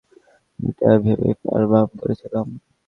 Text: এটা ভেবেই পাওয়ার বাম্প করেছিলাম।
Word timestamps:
এটা 0.59 0.89
ভেবেই 1.03 1.33
পাওয়ার 1.41 1.63
বাম্প 1.71 1.91
করেছিলাম। 2.01 2.45